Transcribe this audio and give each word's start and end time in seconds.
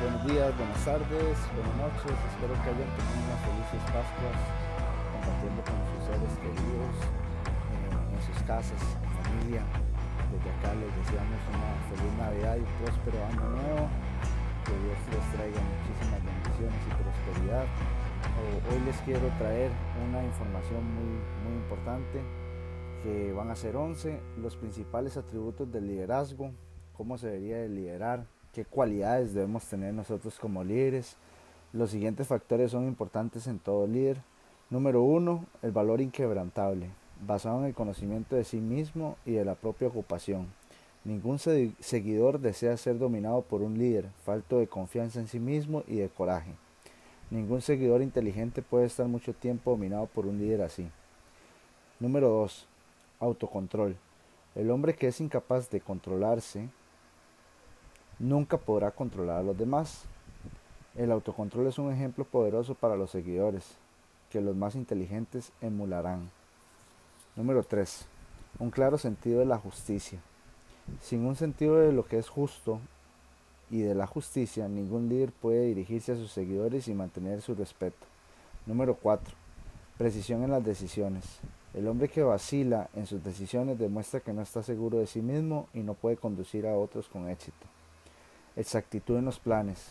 buenos 0.00 0.26
días, 0.26 0.52
buenas 0.56 0.84
tardes, 0.84 1.36
buenas 1.56 1.76
noches. 1.80 2.12
Espero 2.12 2.52
que 2.60 2.68
hayan 2.68 2.90
tenido 2.96 3.18
unas 3.24 3.40
felices 3.48 3.80
Pascuas 3.88 4.40
compartiendo 5.12 5.60
con 5.64 5.78
sus 5.88 6.00
seres 6.04 6.32
queridos 6.36 6.94
eh, 7.72 8.12
en 8.12 8.20
sus 8.20 8.38
casas, 8.44 8.76
en 8.76 9.10
familia. 9.24 9.62
Desde 10.28 10.48
acá 10.52 10.74
les 10.76 10.92
deseamos 11.00 11.40
una 11.48 11.70
feliz 11.88 12.12
Navidad 12.18 12.56
y 12.60 12.66
próspero 12.82 13.18
año 13.24 13.46
nuevo. 13.56 13.88
Que 14.68 14.74
Dios 14.84 14.98
les 15.14 15.26
traiga 15.32 15.60
muchísimas 15.62 16.20
bendiciones 16.26 16.80
y 16.82 16.90
prosperidad. 17.00 17.66
Hoy 18.68 18.80
les 18.84 18.96
quiero 19.06 19.28
traer 19.38 19.70
una 20.08 20.24
información 20.24 20.82
muy, 20.92 21.14
muy 21.46 21.54
importante 21.62 22.20
que 23.02 23.32
van 23.32 23.50
a 23.50 23.56
ser 23.56 23.76
11 23.76 24.20
los 24.42 24.56
principales 24.56 25.16
atributos 25.16 25.70
del 25.70 25.86
liderazgo, 25.86 26.50
cómo 26.92 27.16
se 27.16 27.28
debería 27.28 27.58
de 27.58 27.68
liderar, 27.68 28.26
qué 28.56 28.64
cualidades 28.64 29.34
debemos 29.34 29.66
tener 29.66 29.92
nosotros 29.92 30.38
como 30.38 30.64
líderes. 30.64 31.18
Los 31.74 31.90
siguientes 31.90 32.26
factores 32.26 32.70
son 32.70 32.86
importantes 32.86 33.46
en 33.48 33.58
todo 33.58 33.86
líder. 33.86 34.22
Número 34.70 35.02
uno, 35.02 35.44
el 35.60 35.72
valor 35.72 36.00
inquebrantable, 36.00 36.88
basado 37.20 37.58
en 37.58 37.66
el 37.66 37.74
conocimiento 37.74 38.34
de 38.34 38.44
sí 38.44 38.56
mismo 38.56 39.18
y 39.26 39.32
de 39.32 39.44
la 39.44 39.56
propia 39.56 39.88
ocupación. 39.88 40.46
Ningún 41.04 41.38
seguidor 41.38 42.40
desea 42.40 42.78
ser 42.78 42.98
dominado 42.98 43.42
por 43.42 43.60
un 43.60 43.76
líder, 43.76 44.08
falto 44.24 44.58
de 44.58 44.68
confianza 44.68 45.20
en 45.20 45.28
sí 45.28 45.38
mismo 45.38 45.84
y 45.86 45.96
de 45.96 46.08
coraje. 46.08 46.54
Ningún 47.30 47.60
seguidor 47.60 48.00
inteligente 48.00 48.62
puede 48.62 48.86
estar 48.86 49.06
mucho 49.06 49.34
tiempo 49.34 49.72
dominado 49.72 50.06
por 50.06 50.24
un 50.24 50.38
líder 50.38 50.62
así. 50.62 50.88
Número 52.00 52.30
2. 52.30 52.66
Autocontrol. 53.20 53.96
El 54.54 54.70
hombre 54.70 54.94
que 54.94 55.08
es 55.08 55.20
incapaz 55.20 55.68
de 55.68 55.82
controlarse 55.82 56.70
nunca 58.18 58.56
podrá 58.56 58.90
controlar 58.90 59.38
a 59.38 59.42
los 59.42 59.56
demás. 59.56 60.04
El 60.96 61.12
autocontrol 61.12 61.66
es 61.66 61.78
un 61.78 61.92
ejemplo 61.92 62.24
poderoso 62.24 62.74
para 62.74 62.96
los 62.96 63.10
seguidores, 63.10 63.76
que 64.30 64.40
los 64.40 64.56
más 64.56 64.74
inteligentes 64.74 65.52
emularán. 65.60 66.30
Número 67.36 67.62
3. 67.62 68.06
Un 68.58 68.70
claro 68.70 68.96
sentido 68.96 69.40
de 69.40 69.46
la 69.46 69.58
justicia. 69.58 70.18
Sin 71.02 71.26
un 71.26 71.36
sentido 71.36 71.76
de 71.76 71.92
lo 71.92 72.06
que 72.06 72.18
es 72.18 72.28
justo 72.28 72.80
y 73.70 73.82
de 73.82 73.94
la 73.94 74.06
justicia, 74.06 74.68
ningún 74.68 75.08
líder 75.08 75.32
puede 75.32 75.66
dirigirse 75.66 76.12
a 76.12 76.16
sus 76.16 76.30
seguidores 76.30 76.88
y 76.88 76.94
mantener 76.94 77.42
su 77.42 77.54
respeto. 77.54 78.06
Número 78.64 78.94
4. 78.94 79.34
Precisión 79.98 80.42
en 80.44 80.50
las 80.50 80.64
decisiones. 80.64 81.24
El 81.74 81.88
hombre 81.88 82.08
que 82.08 82.22
vacila 82.22 82.88
en 82.94 83.06
sus 83.06 83.22
decisiones 83.22 83.78
demuestra 83.78 84.20
que 84.20 84.32
no 84.32 84.40
está 84.40 84.62
seguro 84.62 84.98
de 84.98 85.06
sí 85.06 85.20
mismo 85.20 85.68
y 85.74 85.80
no 85.80 85.92
puede 85.92 86.16
conducir 86.16 86.66
a 86.66 86.74
otros 86.74 87.08
con 87.08 87.28
éxito. 87.28 87.66
Exactitud 88.56 89.18
en 89.18 89.26
los 89.26 89.38
planes. 89.38 89.90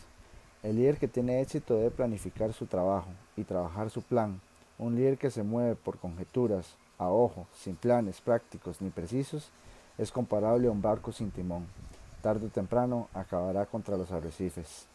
El 0.64 0.76
líder 0.76 0.98
que 0.98 1.06
tiene 1.06 1.40
éxito 1.40 1.76
debe 1.76 1.92
planificar 1.92 2.52
su 2.52 2.66
trabajo 2.66 3.10
y 3.36 3.44
trabajar 3.44 3.90
su 3.90 4.02
plan. 4.02 4.40
Un 4.76 4.96
líder 4.96 5.18
que 5.18 5.30
se 5.30 5.44
mueve 5.44 5.76
por 5.76 5.98
conjeturas, 5.98 6.74
a 6.98 7.08
ojo, 7.08 7.46
sin 7.54 7.76
planes 7.76 8.20
prácticos 8.20 8.80
ni 8.80 8.90
precisos, 8.90 9.50
es 9.98 10.10
comparable 10.10 10.66
a 10.66 10.72
un 10.72 10.82
barco 10.82 11.12
sin 11.12 11.30
timón. 11.30 11.66
Tarde 12.22 12.46
o 12.46 12.50
temprano 12.50 13.08
acabará 13.14 13.66
contra 13.66 13.96
los 13.96 14.10
arrecifes. 14.10 14.86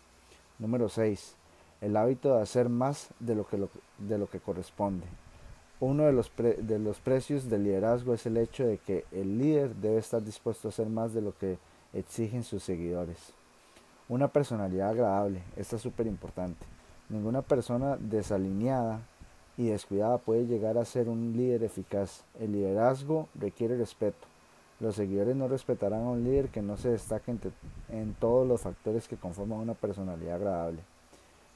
Número 0.60 0.90
6. 0.90 1.36
El 1.80 1.96
hábito 1.96 2.36
de 2.36 2.42
hacer 2.42 2.68
más 2.68 3.08
de 3.22 3.36
lo 3.36 3.48
que, 3.48 3.58
de 4.00 4.18
lo 4.18 4.30
que 4.30 4.42
corresponde. 4.42 5.06
Uno 5.80 6.04
de 6.04 6.12
los, 6.12 6.30
de 6.36 6.78
los 6.78 7.00
precios 7.00 7.50
del 7.50 7.64
liderazgo 7.64 8.14
es 8.14 8.26
el 8.26 8.36
hecho 8.36 8.68
de 8.68 8.78
que 8.80 9.06
el 9.14 9.40
líder 9.40 9.74
debe 9.76 9.98
estar 9.98 10.22
dispuesto 10.22 10.68
a 10.68 10.70
hacer 10.70 10.88
más 10.88 11.14
de 11.14 11.22
lo 11.22 11.36
que 11.38 11.58
exigen 11.94 12.44
sus 12.44 12.64
seguidores. 12.64 13.34
Una 14.12 14.28
personalidad 14.28 14.90
agradable, 14.90 15.42
esta 15.56 15.78
es 15.78 15.82
súper 15.82 16.06
importante. 16.06 16.66
Ninguna 17.08 17.42
persona 17.42 17.96
desalineada 17.96 19.00
y 19.56 19.68
descuidada 19.70 20.18
puede 20.18 20.48
llegar 20.48 20.78
a 20.78 20.84
ser 20.84 21.08
un 21.08 21.32
líder 21.38 21.64
eficaz. 21.64 22.26
El 22.38 22.52
liderazgo 22.52 23.30
requiere 23.36 23.78
respeto. 23.78 24.28
Los 24.82 24.96
seguidores 24.96 25.38
no 25.38 25.48
respetarán 25.48 26.02
a 26.02 26.10
un 26.10 26.26
líder 26.26 26.50
que 26.50 26.62
no 26.62 26.76
se 26.76 26.90
destaque 26.90 27.38
en, 27.88 28.14
todos 28.16 28.46
los 28.46 28.60
factores 28.60 29.08
que 29.08 29.16
conforman 29.16 29.60
una 29.60 29.76
personalidad 29.76 30.36
agradable. 30.36 30.82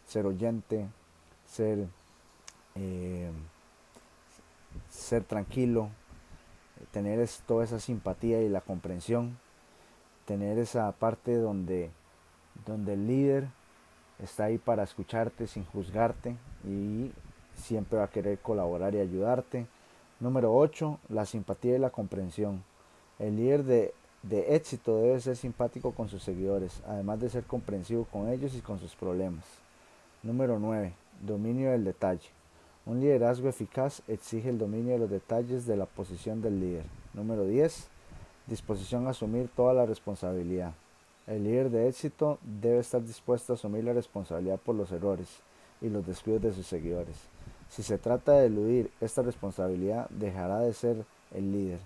Ser 0.08 0.26
oyente, 0.26 0.88
ser, 1.46 1.86
eh, 2.76 3.32
ser 4.90 5.26
tranquilo, 5.26 5.90
tener 6.94 7.28
toda 7.46 7.66
esa 7.66 7.82
simpatía 7.82 8.42
y 8.42 8.48
la 8.48 8.62
comprensión, 8.62 9.38
tener 10.26 10.58
esa 10.58 10.90
parte 10.94 11.36
donde 11.36 11.92
donde 12.66 12.94
el 12.94 13.08
líder 13.08 13.48
está 14.20 14.46
ahí 14.46 14.58
para 14.58 14.84
escucharte 14.84 15.48
sin 15.48 15.66
juzgarte 15.66 16.38
y 16.64 17.12
siempre 17.56 18.00
va 18.00 18.06
a 18.06 18.10
querer 18.10 18.40
colaborar 18.40 18.96
y 18.96 19.00
ayudarte. 19.00 19.68
Número 20.20 20.56
8, 20.56 21.00
la 21.10 21.26
simpatía 21.26 21.76
y 21.76 21.80
la 21.80 21.90
comprensión. 21.90 22.64
El 23.20 23.36
líder 23.38 23.64
de, 23.64 23.94
de 24.24 24.56
éxito 24.56 24.98
debe 24.98 25.20
ser 25.20 25.36
simpático 25.36 25.92
con 25.92 26.10
sus 26.10 26.24
seguidores, 26.24 26.82
además 26.88 27.20
de 27.20 27.30
ser 27.30 27.44
comprensivo 27.44 28.06
con 28.06 28.30
ellos 28.30 28.56
y 28.56 28.62
con 28.62 28.80
sus 28.80 28.96
problemas. 28.96 29.44
Número 30.24 30.60
9, 30.60 30.94
dominio 31.22 31.72
del 31.72 31.84
detalle. 31.84 32.30
Un 32.86 33.00
liderazgo 33.00 33.50
eficaz 33.50 34.02
exige 34.08 34.50
el 34.50 34.60
dominio 34.60 34.94
de 34.94 35.00
los 35.00 35.10
detalles 35.10 35.66
de 35.66 35.76
la 35.76 35.86
posición 35.86 36.42
del 36.42 36.60
líder. 36.60 36.86
Número 37.14 37.46
10, 37.46 37.88
disposición 38.48 39.08
a 39.08 39.12
asumir 39.12 39.50
toda 39.56 39.74
la 39.74 39.86
responsabilidad. 39.86 40.74
El 41.28 41.44
líder 41.44 41.72
de 41.72 41.88
éxito 41.88 42.38
debe 42.44 42.80
estar 42.80 43.04
dispuesto 43.04 43.54
a 43.54 43.56
asumir 43.56 43.84
la 43.84 43.94
responsabilidad 43.94 44.60
por 44.60 44.76
los 44.76 44.92
errores 44.92 45.28
y 45.82 45.90
los 45.90 46.06
descuidos 46.06 46.44
de 46.44 46.54
sus 46.54 46.68
seguidores. 46.68 47.16
Si 47.70 47.82
se 47.82 47.98
trata 47.98 48.34
de 48.34 48.46
eludir 48.46 48.92
esta 49.02 49.24
responsabilidad, 49.24 50.08
dejará 50.10 50.60
de 50.60 50.74
ser 50.74 51.04
el 51.34 51.52
líder. 51.52 51.80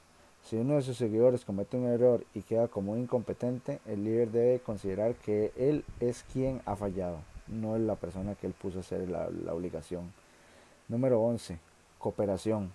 Si 0.44 0.58
uno 0.58 0.76
de 0.76 0.82
sus 0.82 0.98
seguidores 0.98 1.46
comete 1.46 1.78
un 1.78 1.88
error 1.88 2.26
y 2.34 2.42
queda 2.42 2.68
como 2.68 2.98
incompetente, 2.98 3.80
el 3.86 4.04
líder 4.04 4.32
debe 4.32 4.60
considerar 4.60 5.16
que 5.16 5.54
él 5.56 5.86
es 6.02 6.24
quien 6.34 6.62
ha 6.66 6.76
fallado, 6.76 7.20
no 7.48 7.76
es 7.76 7.82
la 7.82 7.96
persona 7.96 8.36
que 8.36 8.48
él 8.48 8.54
puso 8.54 8.80
a 8.80 8.82
hacer 8.82 9.08
la, 9.10 9.30
la 9.30 9.54
obligación. 9.54 10.12
Número 10.90 11.22
11. 11.22 11.60
Cooperación. 11.98 12.74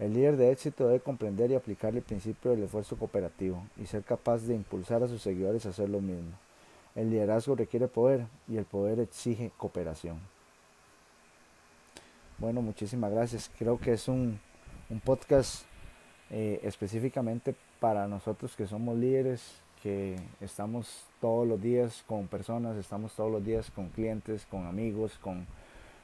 El 0.00 0.14
líder 0.14 0.38
de 0.38 0.50
éxito 0.50 0.86
debe 0.86 1.00
comprender 1.00 1.50
y 1.50 1.54
aplicar 1.54 1.94
el 1.94 2.00
principio 2.00 2.50
del 2.50 2.62
esfuerzo 2.62 2.96
cooperativo 2.96 3.62
y 3.76 3.84
ser 3.84 4.02
capaz 4.02 4.38
de 4.38 4.54
impulsar 4.54 5.02
a 5.02 5.08
sus 5.08 5.20
seguidores 5.20 5.66
a 5.66 5.68
hacer 5.68 5.90
lo 5.90 6.00
mismo. 6.00 6.32
El 6.94 7.10
liderazgo 7.10 7.54
requiere 7.54 7.86
poder 7.86 8.26
y 8.48 8.56
el 8.56 8.64
poder 8.64 8.98
exige 8.98 9.52
cooperación. 9.58 10.18
Bueno, 12.38 12.62
muchísimas 12.62 13.12
gracias. 13.12 13.50
Creo 13.58 13.78
que 13.78 13.92
es 13.92 14.08
un, 14.08 14.40
podcast 15.04 15.64
eh, 16.30 16.60
específicamente 16.62 17.54
para 17.78 18.08
nosotros 18.08 18.56
que 18.56 18.66
somos 18.66 18.96
líderes, 18.96 19.60
que 19.82 20.16
estamos 20.40 21.04
todos 21.20 21.46
los 21.46 21.60
días 21.60 22.04
con 22.06 22.26
personas, 22.26 22.78
estamos 22.78 23.12
todos 23.12 23.30
los 23.30 23.44
días 23.44 23.70
con 23.70 23.90
clientes, 23.90 24.46
con 24.46 24.66
amigos, 24.66 25.18
con 25.20 25.46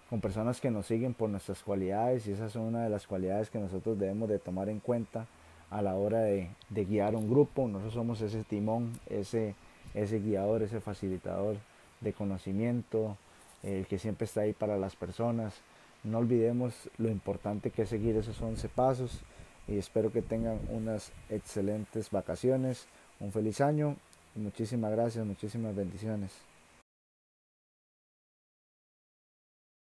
con 0.08 0.20
personas 0.20 0.60
que 0.60 0.70
nos 0.70 0.86
siguen 0.86 1.14
por 1.14 1.28
nuestras 1.30 1.62
cualidades 1.62 2.26
y 2.26 2.32
esas 2.32 2.52
son 2.52 2.62
una 2.62 2.84
de 2.84 2.90
las 2.90 3.06
cualidades 3.06 3.50
que 3.50 3.58
nosotros 3.58 3.98
debemos 3.98 4.28
de 4.28 4.38
tomar 4.38 4.68
en 4.68 4.80
cuenta 4.80 5.26
a 5.70 5.82
la 5.82 5.94
hora 5.94 6.20
de, 6.20 6.50
guiar 6.70 7.16
un 7.16 7.28
grupo. 7.28 7.66
Nosotros 7.66 7.94
somos 7.94 8.20
ese 8.20 8.44
timón, 8.44 8.92
ese, 9.08 9.54
ese 9.94 10.20
guiador, 10.20 10.62
ese 10.62 10.80
facilitador 10.80 11.56
de 12.00 12.12
conocimiento, 12.12 13.16
el 13.62 13.86
que 13.86 13.98
siempre 13.98 14.26
está 14.26 14.42
ahí 14.42 14.52
para 14.52 14.78
las 14.78 14.94
personas. 14.94 15.54
No 16.04 16.18
olvidemos 16.18 16.88
lo 16.98 17.08
importante 17.10 17.70
que 17.70 17.82
es 17.82 17.88
seguir 17.88 18.16
esos 18.16 18.40
11 18.40 18.68
pasos 18.68 19.22
y 19.66 19.76
espero 19.76 20.12
que 20.12 20.22
tengan 20.22 20.60
unas 20.70 21.10
excelentes 21.30 22.10
vacaciones, 22.10 22.86
un 23.18 23.32
feliz 23.32 23.60
año 23.60 23.96
y 24.36 24.38
muchísimas 24.38 24.92
gracias, 24.92 25.26
muchísimas 25.26 25.74
bendiciones. 25.74 26.30